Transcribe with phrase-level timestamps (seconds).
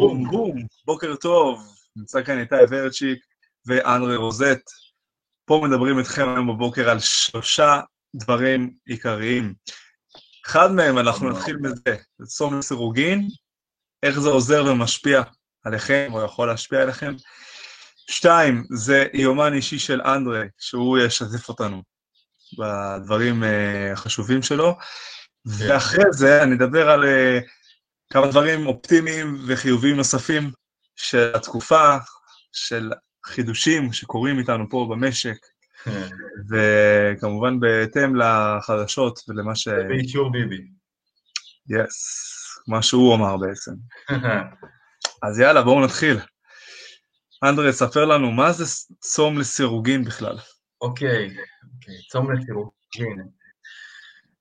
[0.00, 3.18] בום, בום, בוקר טוב, נמצא כאן איתי ורצ'יק
[3.66, 4.60] ואנדרי רוזט.
[5.44, 7.80] פה מדברים איתכם היום בבוקר על שלושה
[8.14, 9.54] דברים עיקריים.
[10.46, 13.28] אחד מהם, אנחנו נתחיל בזה, זה צום לסירוגין,
[14.02, 15.22] איך זה עוזר ומשפיע
[15.64, 17.14] עליכם, או יכול להשפיע עליכם.
[18.10, 21.82] שתיים, זה יומן אישי של אנדרי, שהוא ישתף אותנו
[22.58, 23.46] בדברים uh,
[23.92, 24.74] החשובים שלו.
[25.46, 27.57] ואחרי זה אני אדבר על uh,
[28.12, 30.50] כמה דברים אופטימיים וחיוביים נוספים
[30.96, 31.96] של התקופה,
[32.52, 32.90] של
[33.26, 35.36] חידושים שקורים איתנו פה במשק,
[36.50, 39.68] וכמובן בהתאם לחדשות ולמה ש...
[39.68, 40.62] באישור ביבי.
[41.68, 43.72] יס, מה שהוא אמר בעצם.
[45.22, 46.18] אז יאללה, בואו נתחיל.
[47.44, 48.64] אנדרי, ספר לנו, מה זה
[49.00, 50.38] צום לסירוגין בכלל?
[50.80, 51.24] אוקיי,
[51.74, 53.28] אוקיי, צום לסירוגין.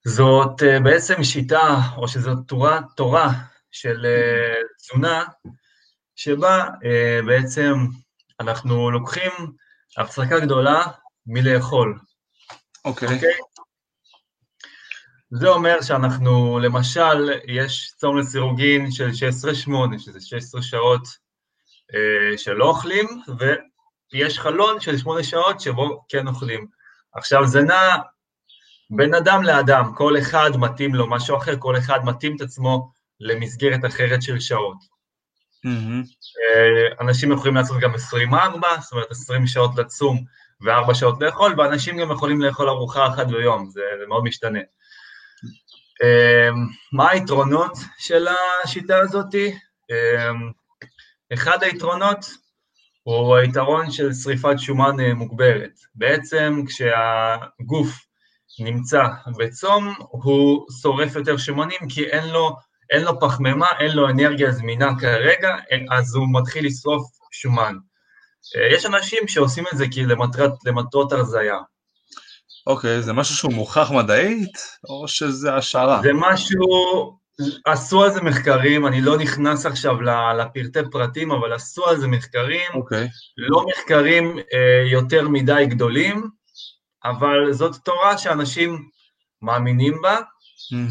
[0.07, 3.29] זאת uh, בעצם שיטה, או שזאת תורה, תורה
[3.71, 5.23] של uh, תזונה,
[6.15, 7.73] שבה uh, בעצם
[8.39, 9.31] אנחנו לוקחים
[9.97, 10.83] הפסקה גדולה
[11.25, 11.99] מלאכול.
[12.85, 13.15] אוקיי.
[13.15, 13.33] אוקיי?
[15.31, 21.03] זה אומר שאנחנו, למשל, יש צום לסירוגין של 16-8, שזה 16 שעות
[21.91, 23.07] uh, שלא אוכלים,
[24.13, 26.67] ויש חלון של 8 שעות שבו כן אוכלים.
[27.13, 27.95] עכשיו, זה נע
[28.89, 33.85] בין אדם לאדם, כל אחד מתאים לו משהו אחר, כל אחד מתאים את עצמו למסגרת
[33.85, 34.77] אחרת של שעות.
[35.65, 37.01] Mm-hmm.
[37.01, 40.23] אנשים יכולים לעשות גם 24, זאת אומרת 20 שעות לצום
[40.61, 44.59] ו-4 שעות לאכול, ואנשים גם יכולים לאכול ארוחה אחת ביום, זה, זה מאוד משתנה.
[46.93, 48.27] מה היתרונות של
[48.63, 49.35] השיטה הזאת?
[51.33, 52.25] אחד היתרונות
[53.03, 55.71] הוא היתרון של שריפת שומן מוגברת.
[55.95, 58.05] בעצם כשהגוף
[58.59, 59.03] נמצא
[59.37, 62.55] בצום, הוא שורף יותר שומנים כי אין לו,
[62.89, 65.55] אין לו פחמימה, אין לו אנרגיה זמינה כרגע,
[65.91, 67.75] אז הוא מתחיל לשרוף שומן.
[68.71, 71.57] יש אנשים שעושים את זה כי למטרת, למטרות הרזייה.
[72.67, 74.57] אוקיי, זה משהו שהוא מוכח מדעית,
[74.89, 76.01] או שזה השערה?
[76.03, 76.59] זה משהו,
[77.65, 80.01] עשו על זה מחקרים, אני לא נכנס עכשיו
[80.37, 83.07] לפרטי פרטים, אבל עשו על זה מחקרים, אוקיי.
[83.37, 86.29] לא מחקרים אה, יותר מדי גדולים,
[87.05, 88.89] אבל זאת תורה שאנשים
[89.41, 90.17] מאמינים בה.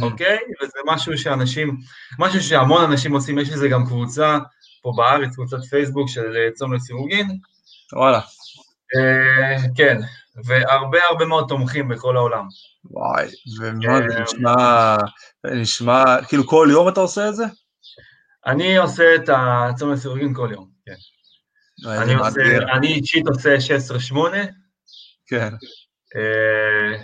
[0.02, 0.38] אוקיי?
[0.62, 1.76] וזה משהו שאנשים,
[2.18, 4.38] משהו שהמון אנשים עושים, יש לזה גם קבוצה
[4.82, 7.38] פה בארץ, קבוצת פייסבוק של אה, צום לסירוגין.
[7.92, 8.20] וואלה.
[8.96, 9.98] אה, כן,
[10.44, 12.48] והרבה הרבה מאוד תומכים בכל העולם.
[12.84, 13.26] וואי,
[13.58, 14.08] ומה כן.
[14.08, 14.96] זה נשמע,
[15.44, 17.44] נשמע, כאילו כל יום אתה עושה את זה?
[18.46, 20.94] אני עושה את הצום לסירוגין כל יום, כן.
[22.76, 23.56] אני אישית עושה
[24.12, 24.16] 16-8,
[25.26, 25.54] כן,
[26.16, 27.02] אה,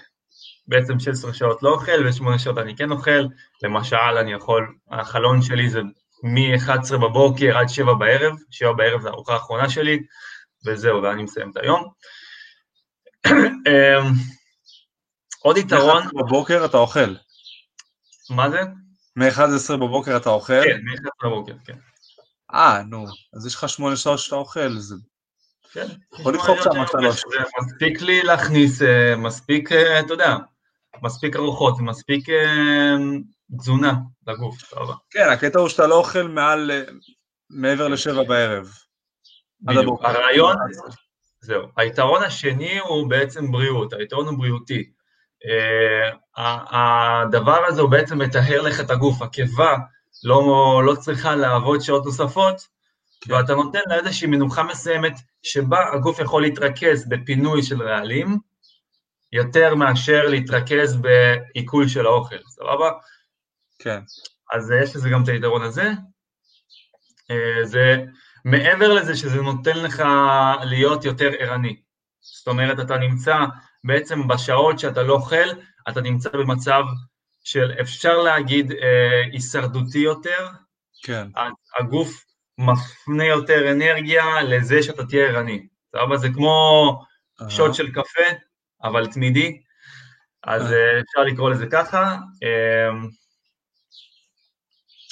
[0.73, 3.27] בעצם 16 שעות לא אוכל ו-8 שעות אני כן אוכל,
[3.63, 5.81] למשל אני יכול, החלון שלי זה
[6.23, 10.03] מ-11 בבוקר עד 7 בערב, 7 בערב זה הארוחה האחרונה שלי,
[10.67, 11.85] וזהו, ואני מסיים את היום.
[13.67, 14.01] אה,
[15.43, 17.15] עוד יתרון, בבוקר אתה אוכל.
[18.31, 18.61] מה זה?
[19.17, 20.65] מ-11 בבוקר אתה אוכל?
[20.65, 21.77] כן, מ-11 בבוקר, כן.
[22.55, 23.07] אה, נו,
[23.37, 24.95] אז יש לך שמונה שעות שאתה אוכל, זה...
[25.73, 25.87] כן.
[26.21, 27.23] יכול לדחוק שם שלוש.
[27.63, 30.37] מספיק לי להכניס, אה, מספיק, אה, אתה יודע,
[31.03, 32.97] מספיק ארוחות, מספיק אה,
[33.59, 33.95] תזונה
[34.27, 34.95] לגוף, סבבה.
[35.11, 36.83] כן, הקטע הוא שאתה לא אוכל מעל, אה,
[37.51, 38.69] מעבר לשבע בערב.
[39.61, 40.05] בדיוק.
[40.05, 40.57] הרעיון,
[41.41, 41.63] זהו.
[41.77, 44.91] היתרון השני הוא בעצם בריאות, היתרון הוא בריאותי.
[45.43, 49.77] Uh, הדבר הזה הוא בעצם מטהר לך את הגוף, הקיבה
[50.25, 52.69] לא, לא צריכה לעבוד שעות נוספות,
[53.21, 53.33] כן.
[53.33, 58.39] ואתה נותן לה איזושהי מנוחה מסוימת שבה הגוף יכול להתרכז בפינוי של רעלים,
[59.33, 62.91] יותר מאשר להתרכז בעיכול של האוכל, סבבה?
[63.79, 64.01] כן,
[64.53, 65.91] אז אה, יש לזה גם את היתרון הזה.
[67.31, 68.05] אה, זה
[68.45, 70.03] מעבר לזה שזה נותן לך
[70.65, 71.77] להיות יותר ערני.
[72.21, 73.37] זאת אומרת, אתה נמצא
[73.85, 75.49] בעצם בשעות שאתה לא אוכל,
[75.89, 76.83] אתה נמצא במצב
[77.45, 80.49] של, אפשר להגיד, אה, הישרדותי יותר,
[81.03, 81.29] כן,
[81.79, 82.25] הגוף
[82.59, 85.67] מפנה יותר אנרגיה לזה שאתה תהיה ערני.
[85.97, 86.17] סבבה?
[86.17, 86.97] זה כמו
[87.41, 87.51] אהה.
[87.51, 88.37] שוט של קפה,
[88.85, 89.63] אבל תמידי,
[90.45, 90.77] אז אה.
[90.77, 92.17] אה, אפשר לקרוא לזה ככה.
[92.43, 92.91] אה,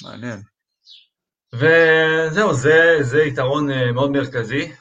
[0.03, 0.41] מעניין.
[1.53, 4.71] וזהו, זה, זה יתרון אה, מאוד מרכזי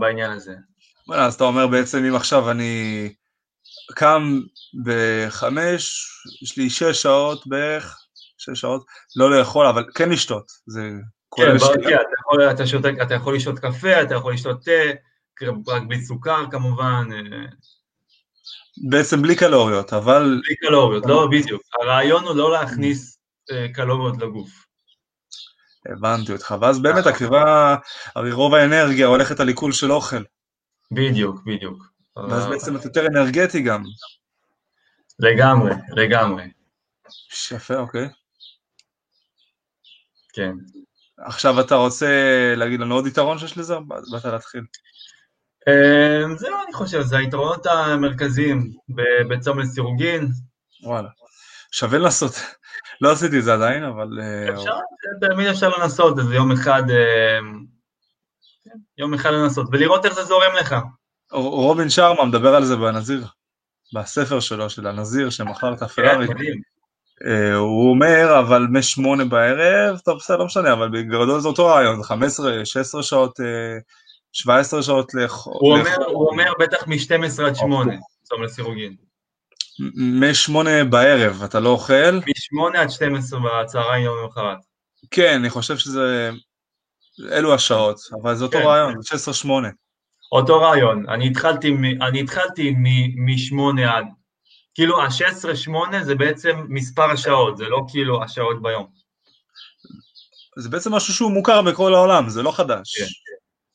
[0.00, 0.54] בעניין הזה.
[1.08, 3.14] וואלה, אז אתה אומר בעצם אם עכשיו אני
[3.94, 4.40] קם
[4.84, 6.06] בחמש,
[6.42, 7.98] יש לי שש שעות בערך,
[8.38, 8.84] שש שעות,
[9.16, 10.96] לא לאכול, אבל כן לשתות, זה כן,
[11.28, 11.82] כולל בר- שתייה.
[11.82, 14.70] כן, אתה יכול, אתה, אתה יכול לשתות קפה, אתה יכול לשתות תה,
[15.68, 17.46] רק בלי סוכר כמובן, אה,
[18.90, 21.62] בעצם בלי קלוריות, אבל בלי קלוריות, לא בדיוק.
[21.80, 23.18] הרעיון הוא לא להכניס
[23.50, 24.50] אה, קלוריות לגוף.
[25.86, 27.76] הבנתי אותך, ואז באמת הקיבה,
[28.14, 30.22] הרי רוב האנרגיה הולכת על עיכול של אוכל.
[30.90, 31.84] בדיוק, בדיוק.
[32.16, 33.82] ואז בעצם אתה יותר אנרגטי גם.
[35.18, 36.44] לגמרי, לגמרי.
[37.52, 38.08] יפה, אוקיי.
[40.32, 40.52] כן.
[41.18, 42.06] עכשיו אתה רוצה
[42.56, 44.62] להגיד לנו עוד יתרון שיש לזה, באת להתחיל?
[45.68, 48.72] אמ, זהו, אני חושב, זה היתרונות המרכזיים
[49.28, 50.28] בצום לסירוגין.
[50.82, 51.08] וואלה.
[51.70, 52.32] שווה לנסות.
[53.00, 54.08] לא עשיתי את זה עדיין, אבל...
[54.22, 54.78] אה, אפשר,
[55.20, 56.82] תמיד אפשר לנסות איזה יום אחד,
[58.64, 60.76] כן, יום אחד לנסות, ולראות איך זה זורם לך.
[61.32, 63.26] רובין שרמה מדבר על זה בנזיר,
[63.94, 66.26] בספר שלו, של הנזיר, שמכר את הפרארי.
[66.26, 66.60] כן, מדהים.
[67.26, 72.02] אה, הוא אומר, אבל משמונה בערב, טוב, בסדר, לא משנה, אבל בגדול זה אותו רעיון,
[72.02, 73.40] זה 15, 16 שעות,
[74.32, 75.54] 17 אה, שעות לאכול.
[75.60, 78.96] הוא אומר, הוא אומר בטח מ-12 עד 8, צום לסירוגין.
[79.94, 82.12] מ-8 בערב אתה לא אוכל?
[82.12, 84.58] מ-8 עד 12 בצהריים יום למחרת.
[85.10, 86.30] כן, אני חושב שזה,
[87.32, 88.64] אלו השעות, אבל זה אותו כן.
[88.64, 88.94] רעיון,
[89.44, 89.48] 16-8.
[90.32, 91.76] אותו רעיון, אני התחלתי,
[92.08, 92.70] אני התחלתי
[93.16, 94.04] מ-8 עד,
[94.74, 98.86] כאילו ה-16-8 זה בעצם מספר השעות, זה לא כאילו השעות ביום.
[100.58, 102.98] זה בעצם משהו שהוא מוכר בכל העולם, זה לא חדש.
[102.98, 103.06] כן.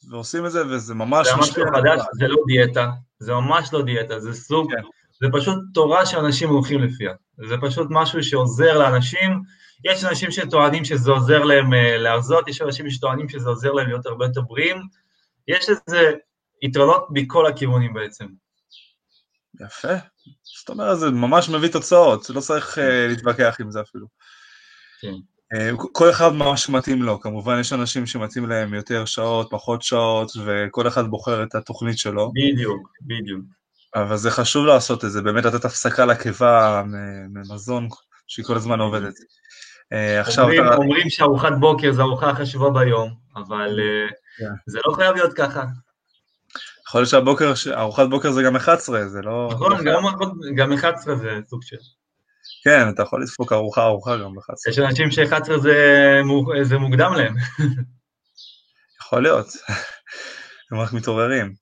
[0.10, 1.64] ועושים את זה, וזה ממש זה משפיע.
[1.64, 2.90] לא חדש, זה לא דיאטה,
[3.20, 4.82] זה ממש לא דיאטה, זה סוג, כן.
[5.22, 7.14] זה פשוט תורה שאנשים הולכים לפיה.
[7.50, 9.42] זה פשוט משהו שעוזר לאנשים.
[9.86, 14.06] יש אנשים שטוענים שזה עוזר להם אה, להרזות, יש אנשים שטוענים שזה עוזר להם להיות
[14.06, 14.82] הרבה יותר בריאים.
[15.48, 16.12] יש לזה
[16.62, 18.26] יתרונות מכל הכיוונים בעצם.
[19.62, 19.94] יפה.
[20.44, 24.08] זאת אומרת, זה ממש מביא תוצאות, לא צריך אה, להתווכח עם זה אפילו.
[25.02, 25.14] כן.
[25.54, 30.32] אה, כל אחד מה שמתאים לו, כמובן יש אנשים שמתאים להם יותר שעות, פחות שעות,
[30.46, 33.46] וכל אחד בוחר את התוכנית שלו, בדיוק, בדיוק.
[33.96, 36.84] אבל זה חשוב לעשות את זה, באמת לתת הפסקה לקיבה
[37.30, 37.88] ממזון
[38.28, 39.14] שהיא כל הזמן עובדת.
[39.94, 40.76] אה, עכשיו אומרים, אתה...
[40.76, 44.08] אומרים שארוחת בוקר זה הארוחה החשובה ביום, אבל אה,
[44.38, 44.54] כן.
[44.68, 45.64] זה לא חייב להיות ככה.
[46.88, 49.50] יכול להיות שהבוקר, ארוחת בוקר זה גם 11, זה לא...
[49.52, 49.84] נכון.
[49.86, 50.04] גם,
[50.56, 51.76] גם 11 זה סוג של...
[52.64, 54.70] כן, אתה יכול לדפוק ארוחה ארוחה גם ב-11.
[54.70, 57.36] יש אנשים ש-11 זה, מו- זה מוקדם להם.
[59.02, 59.48] יכול להיות.
[60.72, 61.54] הם רק מתעוררים.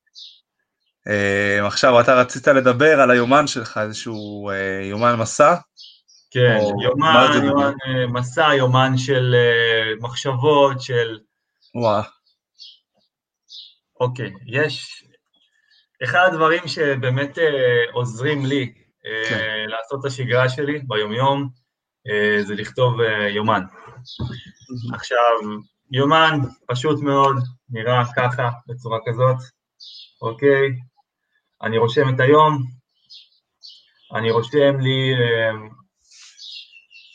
[1.08, 5.56] אה, עכשיו, אתה רצית לדבר על היומן שלך, איזשהו אה, יומן מסע?
[6.32, 7.32] כן, או יומן?
[7.44, 9.36] יומן אה, מסע, יומן של
[10.02, 11.20] מחשבות, של...
[11.76, 12.04] וואו,
[14.00, 15.04] אוקיי, יש...
[16.04, 17.38] אחד הדברים שבאמת
[17.94, 18.74] עוזרים לי
[19.30, 19.66] כן.
[19.68, 21.50] לעשות את השגרה שלי ביומיום,
[22.08, 23.62] אה, זה לכתוב אה, יומן.
[24.94, 25.18] עכשיו,
[25.92, 27.36] יומן פשוט מאוד,
[27.70, 29.38] נראה ככה, בצורה כזאת,
[30.22, 30.70] אוקיי?
[31.64, 32.64] אני רושם את היום,
[34.16, 35.52] אני רושם לי, אה,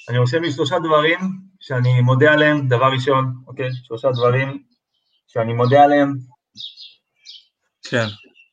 [0.09, 1.19] אני רושם לי שלושה דברים
[1.61, 3.69] שאני מודה עליהם, דבר ראשון, אוקיי?
[3.85, 4.63] שלושה דברים
[5.27, 6.13] שאני מודה עליהם,
[7.91, 8.07] כן,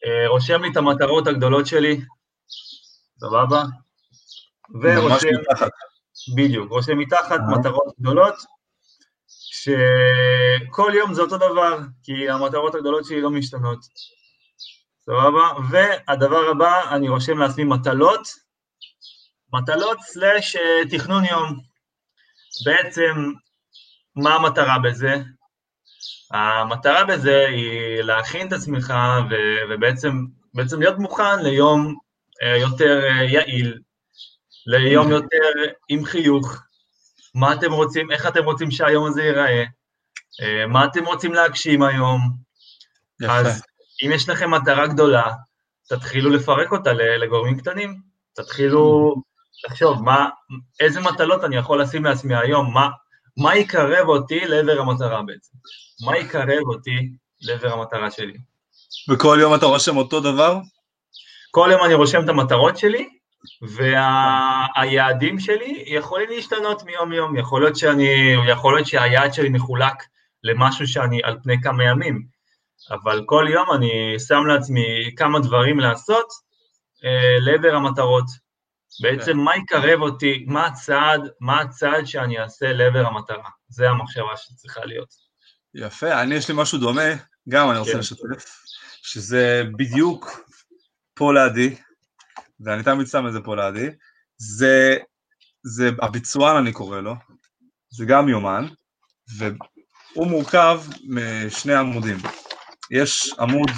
[0.05, 2.01] אה, רושם לי את המטרות הגדולות שלי,
[3.19, 3.63] סבבה?
[4.81, 5.27] ורושם.
[6.35, 7.39] בדיוק, רושם מתחת.
[7.51, 8.35] מטרות גדולות,
[9.27, 13.79] שכל יום זה אותו דבר, כי המטרות הגדולות שלי לא משתנות,
[15.05, 15.53] סבבה?
[15.71, 18.27] והדבר הבא, אני רושם לעצמי מטלות,
[19.53, 21.59] מטלות סלאש אה, תכנון יום.
[22.65, 23.31] בעצם,
[24.15, 25.15] מה המטרה בזה?
[26.31, 28.93] המטרה בזה היא להכין את עצמך
[29.29, 31.95] ו- ובעצם בעצם להיות מוכן ליום
[32.47, 33.79] יותר אה, יעיל,
[34.65, 35.51] ליום יותר
[35.89, 36.63] עם חיוך,
[37.35, 39.63] מה אתם רוצים, איך אתם רוצים שהיום הזה ייראה,
[40.41, 42.19] אה, מה אתם רוצים להגשים היום,
[43.21, 43.35] יפה.
[43.35, 43.63] אז
[44.05, 45.33] אם יש לכם מטרה גדולה,
[45.89, 48.01] תתחילו לפרק אותה לגורמים קטנים,
[48.33, 49.15] תתחילו
[49.67, 50.29] לחשוב מה,
[50.79, 52.89] איזה מטלות אני יכול לשים לעצמי היום, מה,
[53.37, 55.57] מה יקרב אותי לעבר המטרה בעצם,
[56.05, 57.09] מה יקרב אותי
[57.41, 58.37] לעבר המטרה שלי.
[59.09, 60.57] וכל יום אתה רושם אותו דבר?
[61.55, 63.09] כל יום אני רושם את המטרות שלי,
[63.61, 70.03] והיעדים שלי יכולים להשתנות מיום ליום, יכול להיות, שאני, יכול להיות שהיעד שלי מחולק
[70.43, 72.25] למשהו שאני על פני כמה ימים,
[72.91, 76.25] אבל כל יום אני שם לעצמי כמה דברים לעשות
[77.05, 78.25] אה, לעבר המטרות.
[79.01, 84.85] בעצם מה יקרב אותי, מה הצעד, מה הצעד שאני אעשה לעבר המטרה, זה המחשבה שצריכה
[84.85, 85.09] להיות.
[85.73, 87.09] יפה, אני יש לי משהו דומה,
[87.49, 87.99] גם אני רוצה כן.
[87.99, 88.63] לשתף,
[89.03, 90.43] שזה בדיוק
[91.13, 91.75] פה לידי,
[92.59, 93.89] ואני תמיד שם את זה פה לידי,
[94.37, 94.97] זה,
[95.63, 97.13] זה הביצוען אני קורא לו,
[97.89, 98.65] זה גם יומן,
[99.37, 102.17] והוא מורכב משני עמודים.
[102.91, 103.69] יש עמוד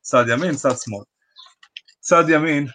[0.00, 1.04] צד ימין, צד שמאל.
[2.00, 2.66] צד ימין,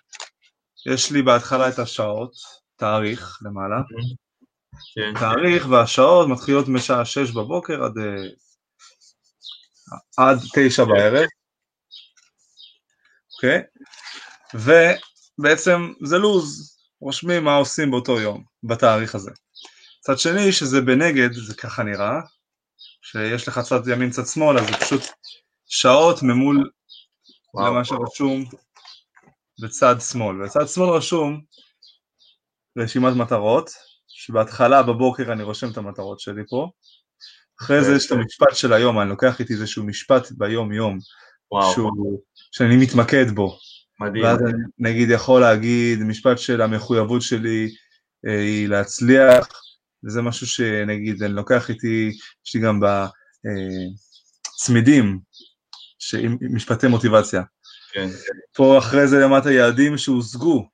[0.93, 2.31] יש לי בהתחלה את השעות,
[2.75, 3.81] תאריך למעלה,
[4.95, 5.19] כן.
[5.19, 8.27] תאריך והשעות מתחילות משעה 6 בבוקר עד, אה,
[10.17, 11.27] עד 9 בערב,
[13.35, 13.61] אוקיי?
[14.55, 19.31] ובעצם זה לו"ז, רושמים מה עושים באותו יום, בתאריך הזה.
[20.01, 22.19] צד שני, שזה בנגד, זה ככה נראה,
[23.01, 25.01] שיש לך צד ימין, צד שמאל, אז זה פשוט
[25.65, 26.69] שעות ממול
[27.53, 27.67] וואו.
[27.67, 28.45] למה שרשום
[29.63, 30.45] בצד שמאל.
[30.45, 31.41] בצד שמאל רשום
[32.77, 33.69] רשימת מטרות,
[34.07, 36.69] שבהתחלה בבוקר אני רושם את המטרות שלי פה,
[37.61, 40.97] אחרי זה יש את המשפט של היום, אני לוקח איתי איזשהו משפט ביום יום,
[41.51, 42.21] וואו, שהוא,
[42.51, 43.57] שאני מתמקד בו,
[43.99, 44.23] מדהים.
[44.23, 47.69] ואז אני נגיד יכול להגיד משפט של המחויבות שלי
[48.27, 49.47] אה, היא להצליח,
[50.03, 52.11] וזה משהו שנגיד אני לוקח איתי,
[52.45, 52.79] יש לי גם
[54.55, 55.19] בצמידים,
[56.41, 57.41] משפטי מוטיבציה.
[57.93, 58.07] כן.
[58.55, 60.69] פה אחרי זה למטה יעדים שהושגו.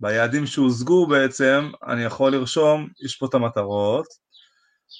[0.00, 4.06] ביעדים שהושגו בעצם אני יכול לרשום, יש פה את המטרות,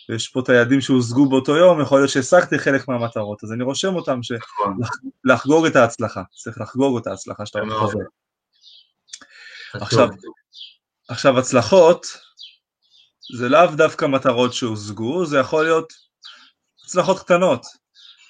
[0.09, 3.95] ויש פה את היעדים שהושגו באותו יום, יכול להיות שהשגתי חלק מהמטרות, אז אני רושם
[3.95, 4.79] אותם, נכון.
[5.25, 7.81] לחגוג את ההצלחה, צריך לחגוג את ההצלחה שאתה מאוד.
[7.81, 7.99] חוזר.
[9.77, 9.83] חשוב.
[9.83, 10.09] עכשיו,
[11.09, 12.07] עכשיו הצלחות
[13.37, 15.93] זה לאו דווקא מטרות שהושגו, זה יכול להיות
[16.85, 17.67] הצלחות קטנות,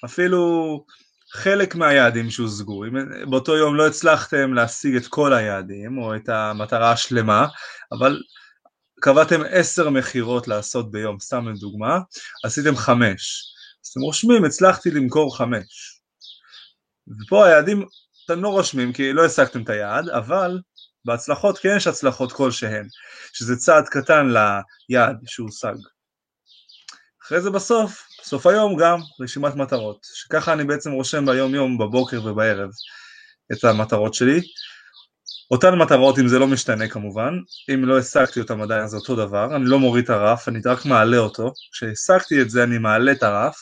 [0.05, 0.85] אפילו
[1.31, 6.91] חלק מהיעדים שהושגו, אם באותו יום לא הצלחתם להשיג את כל היעדים או את המטרה
[6.91, 7.47] השלמה,
[7.91, 8.21] אבל
[9.01, 11.99] קבעתם עשר מכירות לעשות ביום, סתם לדוגמה,
[12.45, 13.53] עשיתם חמש,
[13.85, 16.01] אז אתם רושמים הצלחתי למכור חמש,
[17.07, 17.85] ופה היעדים
[18.25, 20.59] אתם לא רושמים כי לא השגתם את היעד, אבל
[21.05, 22.87] בהצלחות כן יש הצלחות כלשהן,
[23.33, 24.27] שזה צעד קטן
[24.89, 25.75] ליעד שהושג.
[27.23, 32.21] אחרי זה בסוף, בסוף היום גם רשימת מטרות, שככה אני בעצם רושם ביום יום, בבוקר
[32.25, 32.69] ובערב
[33.51, 34.41] את המטרות שלי.
[35.51, 37.39] אותן מטרות אם זה לא משתנה כמובן,
[37.73, 40.85] אם לא השגתי אותן עדיין זה אותו דבר, אני לא מוריד את הרף, אני רק
[40.85, 43.55] מעלה אותו, כשהשגתי את זה אני מעלה את הרף,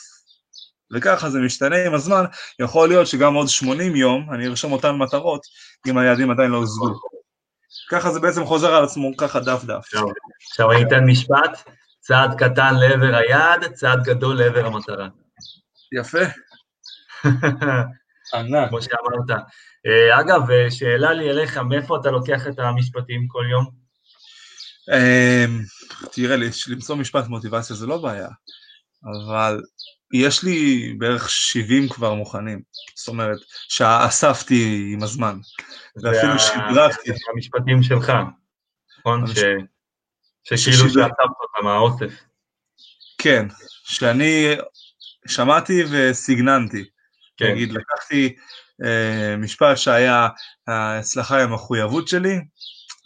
[0.92, 2.24] וככה זה משתנה עם הזמן,
[2.60, 5.46] יכול להיות שגם עוד 80 יום אני ארשום אותן מטרות
[5.86, 7.00] אם היעדים עדיין לא הושגו.
[7.90, 9.86] ככה זה בעצם חוזר על עצמו ככה דף דף.
[10.50, 15.08] עכשיו אני אתן משפט, צעד קטן לעבר היעד, צעד גדול לעבר המטרה.
[15.92, 16.18] יפה.
[18.34, 18.68] ענק.
[18.68, 19.40] כמו שאמרת.
[19.86, 23.70] אה, אגב, אה, שאלה לי אליך, מאיפה אתה לוקח את המשפטים כל יום?
[24.92, 25.60] אמ,
[26.12, 26.36] תראה,
[26.68, 28.28] למצוא משפט מוטיבציה זה לא בעיה,
[29.04, 29.60] אבל
[30.12, 32.62] יש לי בערך 70 כבר מוכנים,
[32.96, 35.38] זאת אומרת, שאספתי עם הזמן,
[36.02, 37.10] ואפילו שדרגתי.
[37.32, 38.12] המשפטים שלך,
[38.98, 39.24] נכון?
[39.26, 42.12] שכאילו שאספת אותם מהאוסף.
[43.18, 43.46] כן,
[43.84, 44.56] שאני
[45.26, 46.84] שמעתי וסגננתי.
[47.38, 47.52] כן.
[47.52, 48.36] נגיד, לקחתי
[48.84, 50.28] אה, משפט שהיה
[50.66, 52.38] ההצלחה היא המחויבות שלי,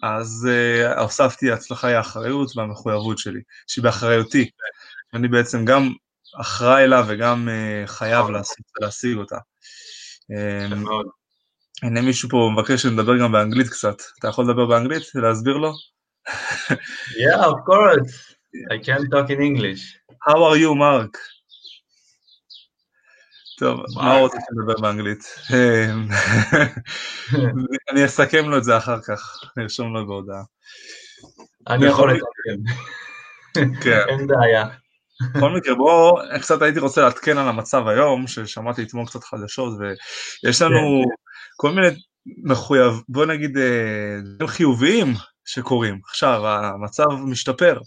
[0.02, 4.50] אז אה, הוספתי ההצלחה היא האחריות והמחויבות שלי, שהיא באחריותי.
[5.14, 5.92] אני בעצם גם
[6.40, 8.32] אחראי לה וגם אה, חייב נכון.
[8.32, 9.36] להשיג, להשיג אותה.
[10.36, 11.06] אה, מאוד.
[11.82, 13.96] הנה מישהו פה מבקש שנדבר גם באנגלית קצת.
[14.18, 15.02] אתה יכול לדבר באנגלית?
[15.14, 15.72] להסביר לו?
[16.68, 18.12] Yeah, of course.
[18.72, 19.82] I can talk in English.
[20.28, 21.18] How are you, מרק?
[23.62, 25.24] טוב, מה רוצה שנדבר באנגלית?
[25.50, 26.08] אמ,
[27.92, 30.42] אני אסכם לו את זה אחר כך, נרשום לו בהודעה.
[31.68, 32.72] אני יכול לתקן.
[33.82, 34.00] כן.
[34.08, 34.66] אין בעיה.
[35.34, 39.72] בכל מקרה, בואו, קצת הייתי רוצה לעדכן על המצב היום, ששמעתי אתמול קצת חדשות,
[40.44, 41.04] ויש לנו
[41.56, 41.88] כל מיני
[42.44, 45.14] מחויב, בוא נגיד, אה, דברים חיוביים
[45.44, 46.00] שקורים.
[46.08, 47.78] עכשיו, המצב משתפר.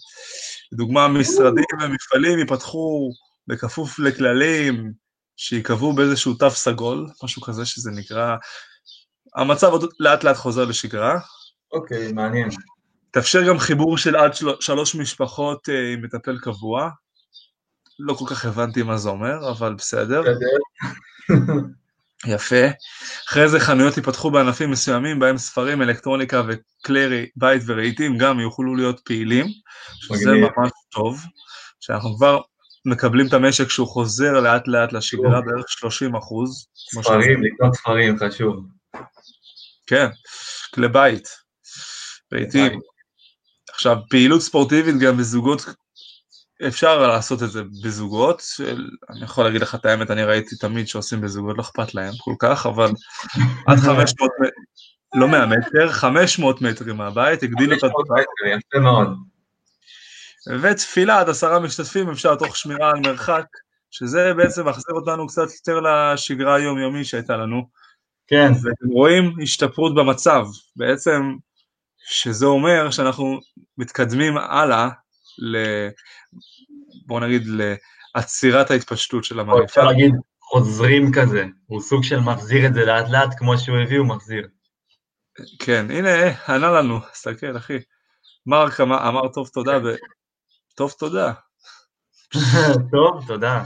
[0.72, 3.12] לדוגמה, משרדים ומפעלים ייפתחו
[3.48, 5.05] בכפוף לכללים
[5.38, 8.36] שייקבעו באיזשהו תו סגול, משהו כזה שזה נקרא,
[9.36, 11.20] המצב עוד לאט לאט חוזר לשגרה.
[11.72, 12.50] אוקיי, מעניין.
[13.12, 14.48] תאפשר גם חיבור של עד של...
[14.60, 16.90] שלוש משפחות אה, עם מטפל קבוע.
[18.00, 20.24] לא כל כך הבנתי מה זה אומר, אבל בסדר.
[22.36, 22.66] יפה.
[23.30, 29.00] אחרי זה חנויות ייפתחו בענפים מסוימים, בהם ספרים, אלקטרוניקה וכלי בית ורהיטים גם יוכלו להיות
[29.06, 29.46] פעילים,
[30.00, 30.50] שזה מגניב.
[30.58, 31.24] ממש טוב,
[31.80, 32.42] שאנחנו כבר
[32.86, 35.42] מקבלים את המשק שהוא חוזר לאט לאט לשגרה.
[35.42, 36.68] בערך 30 אחוז.
[36.76, 38.66] ספרים, לקנות ספרים, חשוב.
[39.88, 40.08] כן,
[40.74, 41.28] כלי בית,
[42.34, 42.80] רהיטים.
[43.74, 45.66] עכשיו, פעילות ספורטיבית גם בזוגות,
[46.68, 50.88] אפשר לעשות את זה בזוגות, של, אני יכול להגיד לך את האמת, אני ראיתי תמיד
[50.88, 52.90] שעושים בזוגות, לא אכפת להם כל כך, אבל
[53.68, 58.80] עד 500, מ- לא 100 מטר, 500 מטרים מהבית, הגדילו את 500 הדבר, מטר, יפה
[58.80, 59.08] מאוד.
[60.62, 63.46] ותפילה עד עשרה משתתפים אפשר תוך שמירה על מרחק,
[63.92, 67.70] שזה בעצם מחזיר אותנו קצת יותר לשגרה היומיומי שהייתה לנו,
[68.28, 71.22] כן, ואתם רואים השתפרות במצב, בעצם
[72.08, 73.40] שזה אומר שאנחנו
[73.78, 74.90] מתקדמים הלאה
[75.38, 75.58] ל...
[77.06, 77.44] בוא נגיד
[78.16, 79.64] לעצירת ההתפשטות של המגפה.
[79.64, 84.00] אפשר להגיד חוזרים כזה, הוא סוג של מחזיר את זה לאט לאט, כמו שהוא הביא
[84.00, 84.48] הוא מחזיר.
[85.60, 86.10] כן, הנה,
[86.48, 87.78] ענה לנו, תסתכל אחי.
[88.46, 89.96] מרק אמר, אמר טוב תודה, ו...
[90.76, 91.34] טוב תודה.
[92.92, 93.64] טוב, תודה.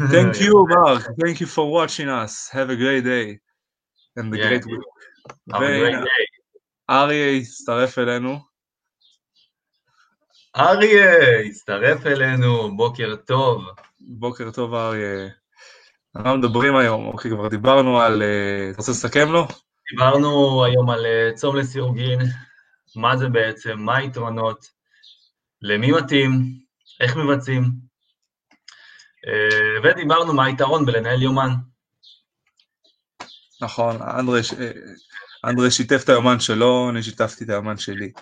[0.00, 1.02] Thank you, Mark.
[1.22, 2.48] Thank you for watching us.
[2.52, 3.38] Have a great day.
[4.16, 4.48] And a Yeah.
[4.48, 4.84] great week.
[5.52, 6.24] Have a great day.
[6.90, 8.38] אריה הצטרף אלינו.
[10.56, 13.64] אריה, הצטרף אלינו, בוקר טוב.
[14.00, 15.28] בוקר טוב, אריה.
[16.16, 18.22] אנחנו מדברים היום, אוקיי, כבר דיברנו על...
[18.22, 19.46] אה, אתה רוצה לסכם לו?
[19.90, 22.20] דיברנו היום על אה, צום לסירוגין,
[22.96, 24.66] מה זה בעצם, מה היתרונות,
[25.62, 26.60] למי מתאים,
[27.00, 27.62] איך מבצעים,
[29.26, 31.50] אה, ודיברנו מה היתרון בלנהל יומן.
[33.60, 34.70] נכון, אנדרי, אה,
[35.44, 38.12] אנדרי שיתף את היומן שלו, אני שיתפתי את היומן שלי.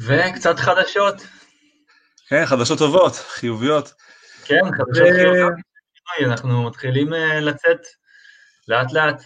[0.00, 1.14] וקצת חדשות,
[2.28, 3.94] כן, חדשות טובות, חיוביות.
[4.44, 5.52] כן, חדשות ו- חיוביות.
[6.26, 7.78] אנחנו מתחילים אה, לצאת
[8.68, 9.22] לאט לאט.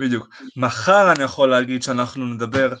[0.00, 0.28] בדיוק.
[0.56, 2.72] מחר אני יכול להגיד שאנחנו נדבר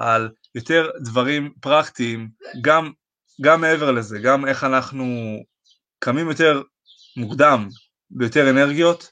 [0.00, 2.28] על יותר דברים פרקטיים,
[2.60, 2.90] גם,
[3.40, 5.04] גם מעבר לזה, גם איך אנחנו
[5.98, 6.62] קמים יותר
[7.16, 7.68] מוקדם,
[8.10, 9.10] ביותר אנרגיות,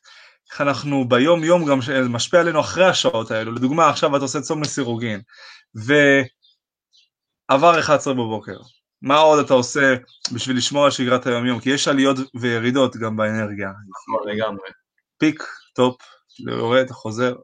[0.50, 1.78] איך אנחנו ביום יום גם
[2.08, 5.20] משפיע עלינו אחרי השעות האלו, לדוגמה עכשיו אתה עושה צום לסירוגין,
[7.50, 8.58] ועבר 11 בבוקר,
[9.02, 9.94] מה עוד אתה עושה
[10.32, 11.60] בשביל לשמור על שגרת היום יום?
[11.60, 14.68] כי יש עליות וירידות גם באנרגיה, נכון, לגמרי.
[15.18, 15.42] peak,
[15.74, 15.96] top,
[16.48, 17.34] יורד, חוזר.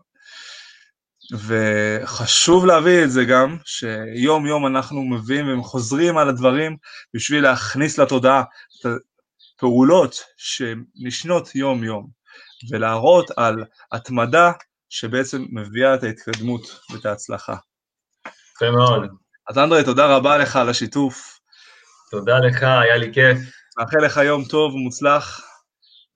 [1.32, 6.76] וחשוב להביא את זה גם, שיום יום אנחנו מביאים וחוזרים על הדברים
[7.14, 8.42] בשביל להכניס לתודעה
[8.80, 8.86] את
[9.56, 12.06] הפעולות שנשנות יום יום,
[12.70, 14.52] ולהראות על התמדה
[14.88, 17.54] שבעצם מביאה את ההתקדמות ואת ההצלחה.
[18.56, 19.10] יפה מאוד.
[19.48, 21.38] אז אנדרי, תודה רבה לך על השיתוף,
[22.10, 23.38] תודה לך, היה לי כיף.
[23.78, 25.40] מאחל לך יום טוב ומוצלח,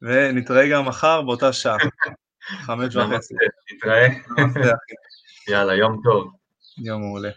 [0.02, 1.76] ונתראה גם מחר באותה שעה,
[2.49, 3.34] חמש וחצי.
[3.73, 4.08] נתראה.
[5.49, 6.32] יאללה, יום טוב.
[6.78, 7.30] יום מעולה.